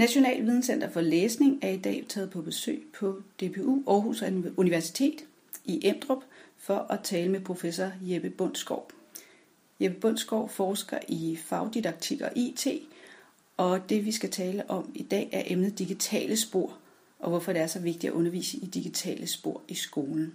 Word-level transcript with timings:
National 0.00 0.42
Videnscenter 0.42 0.90
for 0.90 1.00
Læsning 1.00 1.58
er 1.62 1.68
i 1.68 1.76
dag 1.76 2.04
taget 2.08 2.30
på 2.30 2.42
besøg 2.42 2.82
på 2.98 3.22
DPU 3.40 3.82
Aarhus 3.86 4.22
Universitet 4.56 5.24
i 5.64 5.80
Emdrup 5.82 6.22
for 6.58 6.86
at 6.90 7.00
tale 7.02 7.30
med 7.30 7.40
professor 7.40 7.92
Jeppe 8.02 8.30
Bundskov. 8.30 8.90
Jeppe 9.80 10.00
Bundskov 10.00 10.48
forsker 10.48 10.98
i 11.08 11.38
fagdidaktik 11.44 12.20
og 12.20 12.30
IT, 12.36 12.66
og 13.56 13.88
det 13.88 14.04
vi 14.04 14.12
skal 14.12 14.30
tale 14.30 14.70
om 14.70 14.92
i 14.94 15.02
dag 15.02 15.28
er 15.32 15.42
emnet 15.46 15.78
digitale 15.78 16.36
spor, 16.36 16.78
og 17.18 17.30
hvorfor 17.30 17.52
det 17.52 17.62
er 17.62 17.66
så 17.66 17.78
vigtigt 17.78 18.10
at 18.10 18.16
undervise 18.16 18.56
i 18.56 18.66
digitale 18.66 19.26
spor 19.26 19.62
i 19.68 19.74
skolen. 19.74 20.34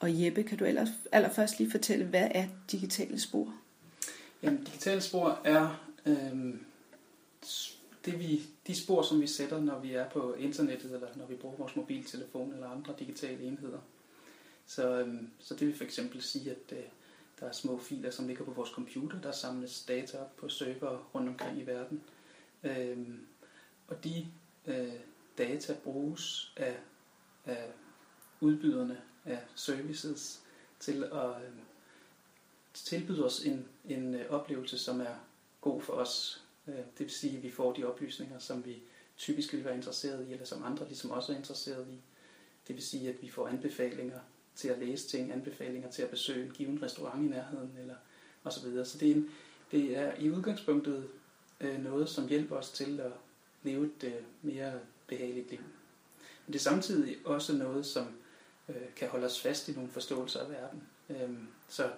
Og 0.00 0.24
Jeppe, 0.24 0.42
kan 0.42 0.58
du 0.58 0.64
allerførst 1.12 1.58
lige 1.58 1.70
fortælle, 1.70 2.04
hvad 2.04 2.28
er 2.30 2.46
digitale 2.72 3.20
spor? 3.20 3.54
Jamen, 4.42 4.64
digitale 4.64 5.00
spor 5.00 5.40
er 5.44 5.86
øh, 6.06 6.54
det 8.04 8.18
vi, 8.18 8.42
de 8.66 8.74
spor, 8.74 9.02
som 9.02 9.20
vi 9.20 9.26
sætter, 9.26 9.60
når 9.60 9.78
vi 9.78 9.92
er 9.92 10.08
på 10.10 10.34
internettet, 10.34 10.92
eller 10.92 11.08
når 11.16 11.26
vi 11.26 11.34
bruger 11.34 11.56
vores 11.56 11.76
mobiltelefon 11.76 12.52
eller 12.52 12.68
andre 12.68 12.94
digitale 12.98 13.42
enheder. 13.42 13.78
Så, 14.66 15.00
øhm, 15.00 15.30
så 15.38 15.54
det 15.54 15.66
vil 15.66 15.76
for 15.76 15.84
eksempel 15.84 16.22
sige, 16.22 16.50
at 16.50 16.72
øh, 16.72 16.84
der 17.40 17.46
er 17.46 17.52
små 17.52 17.78
filer, 17.78 18.10
som 18.10 18.26
ligger 18.26 18.44
på 18.44 18.50
vores 18.50 18.70
computer, 18.70 19.20
der 19.20 19.32
samles 19.32 19.84
data 19.88 20.18
op 20.18 20.36
på 20.36 20.48
server 20.48 21.10
rundt 21.14 21.28
omkring 21.28 21.58
i 21.58 21.66
verden. 21.66 22.02
Øhm, 22.62 23.26
og 23.88 24.04
de 24.04 24.26
øh, 24.66 24.92
data 25.38 25.76
bruges 25.84 26.52
af, 26.56 26.76
af 27.44 27.72
udbyderne 28.40 29.00
af 29.24 29.42
services 29.54 30.42
til 30.80 31.04
at 31.04 31.30
øh, 31.30 31.52
tilbyde 32.74 33.24
os 33.24 33.44
en, 33.44 33.68
en 33.88 34.14
øh, 34.14 34.30
oplevelse, 34.30 34.78
som 34.78 35.00
er 35.00 35.14
god 35.60 35.82
for 35.82 35.92
os 35.92 36.43
Øh, 36.68 36.74
det 36.74 37.00
vil 37.00 37.10
sige, 37.10 37.36
at 37.36 37.42
vi 37.42 37.50
får 37.50 37.72
de 37.72 37.84
oplysninger, 37.84 38.38
som 38.38 38.64
vi 38.64 38.82
typisk 39.16 39.52
vil 39.52 39.64
være 39.64 39.76
interesseret 39.76 40.28
i, 40.28 40.32
eller 40.32 40.44
som 40.44 40.64
andre 40.64 40.86
ligesom 40.86 41.10
også 41.10 41.32
er 41.32 41.36
interesseret 41.36 41.86
i. 41.88 42.00
Det 42.68 42.76
vil 42.76 42.82
sige, 42.82 43.08
at 43.08 43.22
vi 43.22 43.30
får 43.30 43.48
anbefalinger 43.48 44.20
til 44.54 44.68
at 44.68 44.78
læse 44.78 45.08
ting, 45.08 45.32
anbefalinger 45.32 45.90
til 45.90 46.02
at 46.02 46.10
besøge 46.10 46.46
en 46.46 46.50
given 46.50 46.82
restaurant 46.82 47.24
i 47.24 47.28
nærheden, 47.28 47.70
eller 47.80 47.94
og 48.44 48.52
så 48.52 48.68
videre. 48.68 48.84
Så 48.84 48.98
det 48.98 49.10
er, 49.10 49.14
en, 49.14 49.30
det 49.70 49.96
er 49.96 50.14
i 50.18 50.30
udgangspunktet 50.30 51.08
øh, 51.60 51.84
noget, 51.84 52.08
som 52.08 52.28
hjælper 52.28 52.56
os 52.56 52.70
til 52.70 53.00
at 53.00 53.12
leve 53.62 53.86
et 53.86 54.04
øh, 54.04 54.12
mere 54.42 54.80
behageligt 55.06 55.50
liv. 55.50 55.60
Men 56.46 56.52
det 56.52 56.54
er 56.54 56.62
samtidig 56.62 57.16
også 57.24 57.56
noget, 57.56 57.86
som 57.86 58.06
øh, 58.68 58.94
kan 58.96 59.08
holde 59.08 59.26
os 59.26 59.40
fast 59.40 59.68
i 59.68 59.72
nogle 59.72 59.90
forståelser 59.90 60.40
af 60.40 60.50
verden. 60.50 60.82
Øh, 61.10 61.38
så 61.68 61.90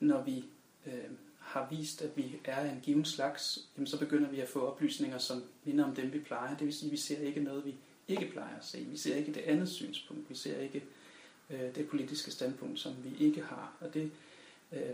når 0.00 0.22
vi 0.22 0.44
øh, 0.86 1.10
har 1.48 1.68
vist, 1.70 2.02
at 2.02 2.16
vi 2.16 2.40
er 2.44 2.70
en 2.70 2.80
given 2.82 3.04
slags, 3.04 3.68
jamen 3.76 3.86
så 3.86 3.98
begynder 3.98 4.30
vi 4.30 4.40
at 4.40 4.48
få 4.48 4.60
oplysninger, 4.60 5.18
som 5.18 5.42
minder 5.64 5.84
om 5.84 5.94
dem, 5.94 6.12
vi 6.12 6.18
plejer. 6.18 6.56
Det 6.56 6.66
vil 6.66 6.74
sige, 6.74 6.86
at 6.86 6.92
vi 6.92 6.96
ser 6.96 7.18
ikke 7.18 7.40
noget, 7.40 7.64
vi 7.64 7.74
ikke 8.08 8.30
plejer 8.30 8.56
at 8.56 8.64
se. 8.64 8.78
Vi 8.84 8.96
ser 8.96 9.16
ikke 9.16 9.34
det 9.34 9.40
andet 9.40 9.68
synspunkt. 9.68 10.30
Vi 10.30 10.34
ser 10.34 10.60
ikke 10.60 10.84
øh, 11.50 11.74
det 11.74 11.88
politiske 11.88 12.30
standpunkt, 12.30 12.80
som 12.80 12.94
vi 13.04 13.26
ikke 13.26 13.42
har. 13.42 13.76
Og 13.80 13.94
det 13.94 14.10
øh, 14.72 14.90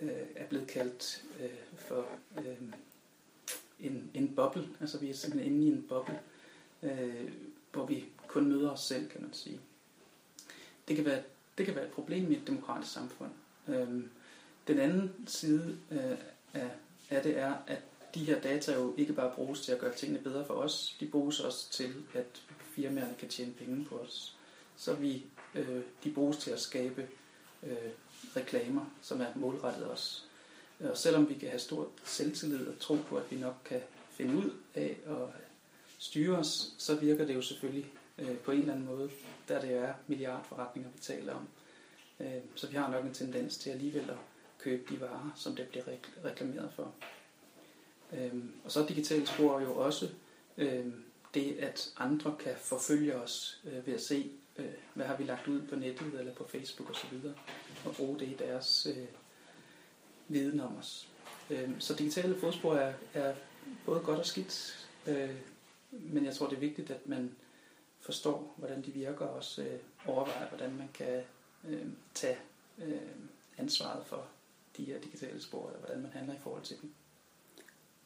øh, 0.00 0.26
er 0.36 0.46
blevet 0.46 0.66
kaldt 0.66 1.24
øh, 1.40 1.78
for 1.78 2.08
øh, 2.38 2.56
en, 3.80 4.10
en 4.14 4.34
boble. 4.34 4.68
Altså 4.80 4.98
vi 4.98 5.10
er 5.10 5.14
simpelthen 5.14 5.52
inde 5.52 5.66
i 5.66 5.68
en 5.68 5.86
boble, 5.88 6.20
øh, 6.82 7.30
hvor 7.72 7.86
vi 7.86 8.04
kun 8.26 8.48
møder 8.48 8.70
os 8.70 8.80
selv, 8.80 9.08
kan 9.08 9.22
man 9.22 9.32
sige. 9.32 9.60
Det 10.88 10.96
kan 10.96 11.04
være, 11.04 11.22
det 11.58 11.66
kan 11.66 11.74
være 11.74 11.86
et 11.86 11.92
problem 11.92 12.32
i 12.32 12.36
et 12.36 12.46
demokratisk 12.46 12.92
samfund. 12.92 13.30
Øh, 13.68 14.02
den 14.66 14.78
anden 14.78 15.12
side 15.26 15.78
øh, 15.90 16.18
af, 16.54 16.70
af 17.10 17.22
det 17.22 17.38
er, 17.38 17.54
at 17.66 17.78
de 18.14 18.24
her 18.24 18.40
data 18.40 18.74
jo 18.74 18.94
ikke 18.96 19.12
bare 19.12 19.32
bruges 19.34 19.60
til 19.60 19.72
at 19.72 19.78
gøre 19.78 19.94
tingene 19.94 20.20
bedre 20.20 20.44
for 20.44 20.54
os, 20.54 20.96
de 21.00 21.06
bruges 21.06 21.40
også 21.40 21.70
til, 21.70 21.94
at 22.14 22.42
firmaerne 22.60 23.14
kan 23.18 23.28
tjene 23.28 23.52
penge 23.52 23.84
på 23.84 23.98
os. 23.98 24.36
Så 24.76 24.94
vi, 24.94 25.26
øh, 25.54 25.82
de 26.04 26.10
bruges 26.10 26.36
til 26.36 26.50
at 26.50 26.60
skabe 26.60 27.08
øh, 27.62 27.90
reklamer, 28.36 28.84
som 29.02 29.20
er 29.20 29.26
målrettet 29.34 29.90
os. 29.90 30.26
Og 30.80 30.96
selvom 30.96 31.28
vi 31.28 31.34
kan 31.34 31.48
have 31.48 31.58
stor 31.58 31.88
selvtillid 32.04 32.66
og 32.66 32.78
tro 32.80 32.96
på, 33.08 33.16
at 33.16 33.30
vi 33.30 33.36
nok 33.36 33.54
kan 33.64 33.80
finde 34.10 34.36
ud 34.36 34.50
af 34.74 34.96
at 35.06 35.16
styre 35.98 36.38
os, 36.38 36.74
så 36.78 36.94
virker 36.94 37.26
det 37.26 37.34
jo 37.34 37.42
selvfølgelig 37.42 37.92
øh, 38.18 38.36
på 38.36 38.50
en 38.50 38.60
eller 38.60 38.72
anden 38.72 38.86
måde, 38.86 39.10
da 39.48 39.60
det 39.60 39.72
er 39.72 39.94
milliardforretninger, 40.06 40.90
vi 40.90 40.98
taler 40.98 41.34
om. 41.34 41.48
Øh, 42.20 42.42
så 42.54 42.66
vi 42.66 42.76
har 42.76 42.90
nok 42.90 43.04
en 43.04 43.14
tendens 43.14 43.58
til 43.58 43.70
alligevel 43.70 44.10
at 44.10 44.16
købe 44.66 44.94
de 44.94 45.00
varer, 45.00 45.32
som 45.36 45.56
det 45.56 45.68
bliver 45.68 45.84
reklameret 46.24 46.72
for. 46.72 46.94
Øhm, 48.12 48.52
og 48.64 48.72
så 48.72 48.86
digitale 48.88 49.26
spor 49.26 49.60
jo 49.60 49.76
også 49.76 50.08
øhm, 50.58 51.04
det, 51.34 51.56
at 51.58 51.92
andre 51.96 52.36
kan 52.38 52.54
forfølge 52.56 53.16
os 53.16 53.60
øh, 53.64 53.86
ved 53.86 53.94
at 53.94 54.00
se, 54.00 54.30
øh, 54.56 54.74
hvad 54.94 55.06
har 55.06 55.16
vi 55.16 55.24
lagt 55.24 55.48
ud 55.48 55.62
på 55.62 55.76
nettet 55.76 56.14
eller 56.18 56.34
på 56.34 56.48
Facebook 56.48 56.90
osv., 56.90 57.18
og 57.84 57.94
bruge 57.96 58.18
det 58.18 58.28
i 58.28 58.36
deres 58.38 58.86
øh, 58.86 59.06
viden 60.28 60.60
om 60.60 60.76
os. 60.76 61.08
Øhm, 61.50 61.80
så 61.80 61.94
digitale 61.94 62.38
fodspor 62.38 62.74
er, 62.74 62.94
er 63.14 63.34
både 63.84 64.00
godt 64.00 64.18
og 64.18 64.26
skidt, 64.26 64.88
øh, 65.06 65.36
men 65.90 66.24
jeg 66.24 66.34
tror, 66.34 66.48
det 66.48 66.56
er 66.56 66.60
vigtigt, 66.60 66.90
at 66.90 67.06
man 67.06 67.34
forstår, 68.00 68.54
hvordan 68.56 68.82
de 68.82 68.90
virker, 68.90 69.26
og 69.26 69.34
også 69.34 69.62
øh, 69.62 69.78
overvejer, 70.06 70.48
hvordan 70.48 70.76
man 70.76 70.88
kan 70.94 71.22
øh, 71.68 71.86
tage 72.14 72.38
øh, 72.78 73.00
ansvaret 73.58 74.06
for 74.06 74.26
de 74.76 74.84
her 74.84 75.00
digitale 75.00 75.42
spor, 75.42 75.66
eller 75.66 75.78
hvordan 75.78 76.02
man 76.02 76.12
handler 76.12 76.34
i 76.34 76.38
forhold 76.42 76.62
til 76.62 76.76
dem. 76.82 76.92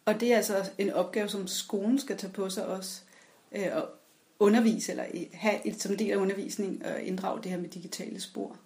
Og 0.05 0.21
det 0.21 0.33
er 0.33 0.37
altså 0.37 0.71
en 0.79 0.93
opgave, 0.93 1.29
som 1.29 1.47
skolen 1.47 1.99
skal 1.99 2.17
tage 2.17 2.33
på 2.33 2.51
sig 2.51 2.67
også, 2.67 3.01
øh, 3.53 3.69
og 3.77 3.89
undervise, 4.39 4.93
eller 4.93 5.05
have 5.33 5.67
et, 5.67 5.83
som 5.83 5.97
del 5.97 6.11
af 6.11 6.17
undervisning, 6.17 6.87
og 6.87 7.03
inddrage 7.03 7.43
det 7.43 7.51
her 7.51 7.59
med 7.59 7.69
digitale 7.69 8.21
spor. 8.21 8.57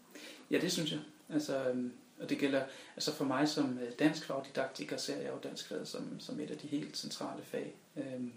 Ja, 0.51 0.59
det 0.59 0.73
synes 0.73 0.93
jeg. 0.93 1.01
Altså, 1.31 1.69
øhm, 1.69 1.93
og 2.21 2.31
det 2.31 2.39
gælder, 2.39 2.65
altså 2.97 3.15
for 3.15 3.25
mig 3.25 3.49
som 3.49 3.79
øh, 3.79 3.93
dansk 3.99 4.27
fagdidaktiker, 4.27 4.97
ser 4.97 5.17
jeg 5.17 5.31
jo 5.31 5.39
dansk 5.43 5.69
fag 5.69 5.87
som, 5.87 6.21
som 6.21 6.41
et 6.41 6.51
af 6.51 6.59
de 6.59 6.67
helt 6.67 6.97
centrale 6.97 7.43
fag. 7.45 7.75
Øhm, 7.97 8.33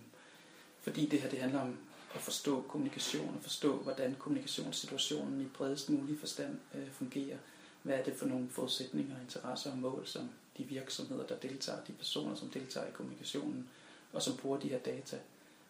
fordi 0.81 1.05
det 1.05 1.21
her, 1.21 1.29
det 1.29 1.39
handler 1.39 1.61
om 1.61 1.77
at 2.15 2.21
forstå 2.21 2.61
kommunikation, 2.61 3.35
og 3.37 3.43
forstå, 3.43 3.75
hvordan 3.75 4.15
kommunikationssituationen 4.19 5.41
i 5.41 5.45
bredest 5.45 5.89
mulig 5.89 6.19
forstand 6.19 6.57
øh, 6.75 6.91
fungerer 6.91 7.37
hvad 7.87 7.97
er 7.97 8.03
det 8.03 8.15
for 8.15 8.25
nogle 8.25 8.49
forudsætninger, 8.49 9.15
interesser 9.21 9.71
og 9.71 9.77
mål, 9.77 10.07
som 10.07 10.29
de 10.57 10.63
virksomheder, 10.63 11.27
der 11.27 11.35
deltager, 11.35 11.83
de 11.83 11.91
personer, 11.91 12.35
som 12.35 12.49
deltager 12.49 12.87
i 12.87 12.91
kommunikationen, 12.91 13.69
og 14.13 14.21
som 14.21 14.37
bruger 14.37 14.59
de 14.59 14.67
her 14.67 14.79
data, 14.79 15.19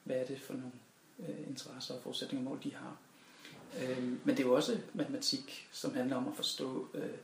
hvad 0.04 0.16
er 0.16 0.26
det 0.26 0.42
for 0.42 0.54
nogle 0.54 0.72
øh, 1.20 1.48
interesser 1.48 1.94
og 1.94 2.02
forudsætninger 2.02 2.50
og 2.50 2.56
mål, 2.56 2.64
de 2.64 2.76
har. 2.76 2.98
Øh, 3.82 4.04
men 4.04 4.38
det 4.38 4.40
er 4.40 4.48
jo 4.48 4.56
også 4.56 4.80
matematik, 4.94 5.68
som 5.72 5.94
handler 5.94 6.16
om 6.16 6.28
at 6.28 6.36
forstå 6.36 6.88
øh, 6.94 7.18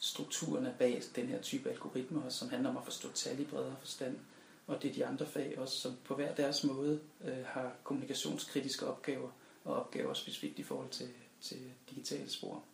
strukturerne 0.00 0.74
bag 0.78 1.02
den 1.16 1.26
her 1.26 1.42
type 1.42 1.70
algoritmer, 1.70 2.22
og 2.22 2.32
som 2.32 2.48
handler 2.48 2.70
om 2.70 2.76
at 2.76 2.84
forstå 2.84 3.12
tal 3.12 3.40
i 3.40 3.44
bredere 3.44 3.76
forstand. 3.80 4.18
Og 4.66 4.82
det 4.82 4.90
er 4.90 4.94
de 4.94 5.06
andre 5.06 5.26
fag 5.26 5.58
også, 5.58 5.76
som 5.76 5.96
på 6.04 6.14
hver 6.14 6.34
deres 6.34 6.64
måde 6.64 7.00
øh, 7.24 7.44
har 7.46 7.72
kommunikationskritiske 7.84 8.86
opgaver, 8.86 9.30
og 9.64 9.74
opgaver 9.74 10.14
specifikt 10.14 10.58
i 10.58 10.62
forhold 10.62 10.90
til, 10.90 11.08
til 11.40 11.58
digitale 11.90 12.30
spor. 12.30 12.64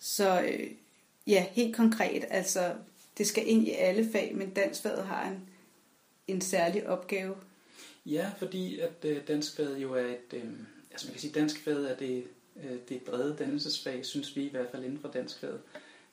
Så 0.00 0.42
øh, 0.42 0.70
ja, 1.26 1.46
helt 1.50 1.76
konkret, 1.76 2.24
altså 2.30 2.74
det 3.18 3.26
skal 3.26 3.48
ind 3.48 3.68
i 3.68 3.70
alle 3.70 4.12
fag, 4.12 4.36
men 4.36 4.50
danskfaget 4.50 5.04
har 5.04 5.28
en, 5.28 5.48
en 6.28 6.40
særlig 6.40 6.88
opgave. 6.88 7.36
Ja, 8.06 8.30
fordi 8.38 8.78
at 8.78 9.04
øh, 9.04 9.28
danskfaget 9.28 9.82
jo 9.82 9.94
er 9.94 10.06
et, 10.06 10.32
øh, 10.32 10.44
altså 10.90 11.06
man 11.06 11.12
kan 11.12 11.20
sige, 11.20 11.32
danskfaget 11.32 11.90
er 11.90 11.96
det, 11.96 12.24
øh, 12.56 12.78
det 12.88 13.02
brede 13.02 13.36
dannelsesfag, 13.38 14.06
synes 14.06 14.36
vi 14.36 14.42
i 14.42 14.50
hvert 14.50 14.70
fald 14.70 14.84
inden 14.84 14.98
for 15.00 15.08
danskfaget. 15.08 15.60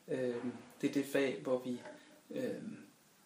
Øh, 0.07 0.35
det 0.81 0.89
er 0.89 0.93
det 0.93 1.05
fag, 1.05 1.39
hvor 1.43 1.61
vi 1.65 1.81
øh, 2.31 2.61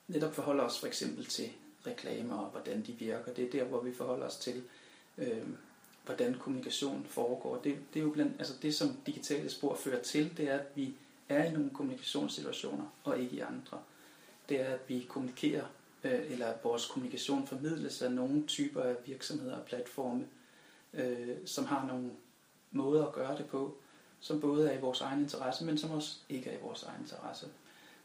netop 0.07 0.35
forholder 0.35 0.63
os 0.63 0.79
for 0.79 0.87
eksempel 0.87 1.25
til 1.25 1.49
reklamer 1.87 2.37
og 2.37 2.49
hvordan 2.51 2.81
de 2.81 2.93
virker. 2.93 3.33
Det 3.33 3.45
er 3.45 3.51
der, 3.51 3.63
hvor 3.63 3.81
vi 3.81 3.93
forholder 3.93 4.25
os 4.25 4.37
til, 4.37 4.63
øh, 5.17 5.47
hvordan 6.05 6.33
kommunikation 6.33 7.05
foregår. 7.09 7.57
Det, 7.57 7.77
det 7.93 7.99
er 7.99 8.03
jo 8.03 8.09
blandt, 8.09 8.33
altså 8.39 8.53
det, 8.61 8.75
som 8.75 8.97
digitale 9.05 9.49
spor 9.49 9.75
fører 9.75 10.01
til, 10.01 10.37
det 10.37 10.49
er, 10.49 10.53
at 10.53 10.65
vi 10.75 10.93
er 11.29 11.43
i 11.43 11.51
nogle 11.51 11.69
kommunikationssituationer, 11.69 12.85
og 13.03 13.19
ikke 13.19 13.35
i 13.35 13.39
andre. 13.39 13.79
Det 14.49 14.61
er, 14.61 14.73
at 14.73 14.79
vi 14.87 15.05
kommunikerer, 15.09 15.65
øh, 16.03 16.31
eller 16.31 16.47
at 16.47 16.63
vores 16.63 16.85
kommunikation 16.85 17.47
formidles 17.47 18.01
af 18.01 18.11
nogle 18.11 18.47
typer 18.47 18.81
af 18.81 18.95
virksomheder 19.05 19.55
og 19.55 19.65
platforme, 19.65 20.25
øh, 20.93 21.37
som 21.45 21.65
har 21.65 21.87
nogle 21.87 22.11
måder 22.71 23.05
at 23.05 23.13
gøre 23.13 23.37
det 23.37 23.45
på, 23.45 23.77
som 24.19 24.41
både 24.41 24.69
er 24.69 24.77
i 24.77 24.81
vores 24.81 25.01
egen 25.01 25.21
interesse, 25.21 25.65
men 25.65 25.77
som 25.77 25.91
også 25.91 26.17
ikke 26.29 26.49
er 26.49 26.57
i 26.57 26.61
vores 26.61 26.83
egen 26.83 27.01
interesse. 27.01 27.47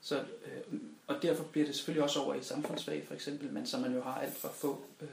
Så, 0.06 0.18
øh, 0.18 0.80
og 1.06 1.22
derfor 1.22 1.44
bliver 1.44 1.66
det 1.66 1.76
selvfølgelig 1.76 2.02
også 2.02 2.20
over 2.20 2.34
i 2.34 2.42
samfundsfag 2.42 3.06
for 3.06 3.14
eksempel, 3.14 3.52
men 3.52 3.66
som 3.66 3.80
man 3.80 3.94
jo 3.94 4.02
har 4.02 4.20
alt 4.20 4.34
for 4.34 4.48
få 4.48 4.84
øh, 5.00 5.08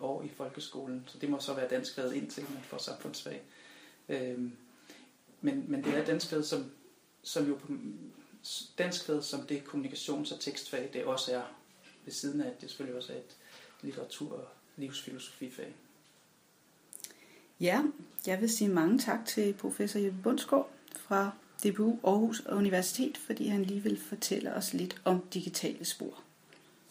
år 0.00 0.22
i 0.22 0.28
folkeskolen. 0.28 1.04
Så 1.06 1.18
det 1.18 1.30
må 1.30 1.40
så 1.40 1.54
være 1.54 1.68
danskfaget 1.68 2.14
indtil 2.14 2.42
man 2.42 2.62
får 2.62 2.78
samfundsfag. 2.78 3.42
Øh, 4.08 4.38
men, 5.40 5.64
men 5.68 5.84
det 5.84 5.94
er 5.94 6.04
danskfaget, 6.04 6.46
som, 6.46 6.70
som 7.22 7.48
jo 7.48 7.58
danskfaget 8.78 9.24
som 9.24 9.46
det 9.46 9.62
kommunikations- 9.74 10.34
og 10.34 10.40
tekstfag, 10.40 10.90
det 10.92 11.04
også 11.04 11.34
er 11.34 11.42
ved 12.04 12.12
siden 12.12 12.40
af, 12.40 12.46
at 12.46 12.60
det 12.60 12.70
selvfølgelig 12.70 12.96
også 12.96 13.12
er 13.12 13.16
et 13.16 13.36
litteratur- 13.82 14.32
og 14.32 14.48
livsfilosofifag. 14.76 15.74
Ja, 17.60 17.82
jeg 18.26 18.40
vil 18.40 18.50
sige 18.50 18.68
mange 18.68 18.98
tak 18.98 19.26
til 19.26 19.52
professor 19.52 19.98
Jeppe 19.98 20.22
Bundsgaard 20.22 20.70
fra 20.96 21.32
DBU 21.64 21.98
Aarhus 22.04 22.40
Universitet, 22.46 23.16
fordi 23.16 23.48
han 23.48 23.62
lige 23.62 23.82
vil 23.82 23.98
fortælle 24.08 24.54
os 24.54 24.74
lidt 24.74 25.00
om 25.04 25.24
digitale 25.34 25.84
spor. 25.84 26.29